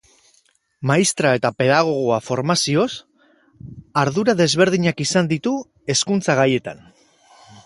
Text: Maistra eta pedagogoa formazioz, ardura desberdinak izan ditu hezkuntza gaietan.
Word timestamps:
Maistra 0.91 1.33
eta 1.39 1.51
pedagogoa 1.59 2.17
formazioz, 2.29 2.89
ardura 4.05 4.37
desberdinak 4.43 5.05
izan 5.07 5.31
ditu 5.37 5.57
hezkuntza 5.95 6.41
gaietan. 6.43 6.85